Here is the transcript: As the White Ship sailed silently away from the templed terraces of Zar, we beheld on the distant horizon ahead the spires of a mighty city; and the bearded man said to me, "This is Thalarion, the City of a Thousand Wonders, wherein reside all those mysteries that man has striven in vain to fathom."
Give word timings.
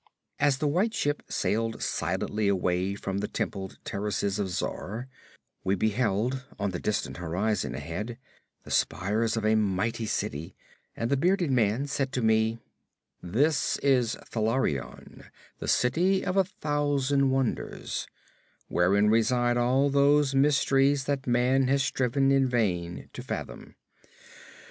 As 0.39 0.57
the 0.57 0.67
White 0.67 0.95
Ship 0.95 1.21
sailed 1.29 1.83
silently 1.83 2.47
away 2.47 2.95
from 2.95 3.19
the 3.19 3.27
templed 3.27 3.77
terraces 3.85 4.39
of 4.39 4.49
Zar, 4.49 5.07
we 5.63 5.75
beheld 5.75 6.43
on 6.57 6.71
the 6.71 6.79
distant 6.79 7.17
horizon 7.17 7.75
ahead 7.75 8.17
the 8.63 8.71
spires 8.71 9.37
of 9.37 9.45
a 9.45 9.53
mighty 9.53 10.07
city; 10.07 10.55
and 10.97 11.11
the 11.11 11.17
bearded 11.17 11.51
man 11.51 11.85
said 11.85 12.11
to 12.13 12.23
me, 12.23 12.57
"This 13.21 13.77
is 13.83 14.17
Thalarion, 14.31 15.25
the 15.59 15.67
City 15.67 16.25
of 16.25 16.35
a 16.35 16.45
Thousand 16.45 17.29
Wonders, 17.29 18.07
wherein 18.69 19.07
reside 19.07 19.55
all 19.55 19.91
those 19.91 20.33
mysteries 20.33 21.03
that 21.03 21.27
man 21.27 21.67
has 21.67 21.83
striven 21.83 22.31
in 22.31 22.49
vain 22.49 23.07
to 23.13 23.21
fathom." 23.21 23.75